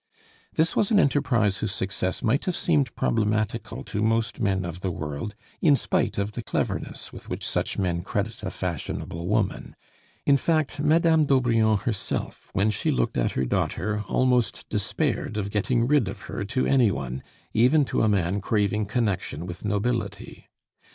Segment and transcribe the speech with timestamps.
[0.53, 4.89] This was an enterprise whose success might have seemed problematical to most men of the
[4.89, 9.75] world, in spite of the cleverness with which such men credit a fashionable woman;
[10.25, 15.85] in fact, Madame d'Aubrion herself, when she looked at her daughter, almost despaired of getting
[15.87, 17.21] rid of her to any one,
[17.53, 20.49] even to a man craving connection with nobility.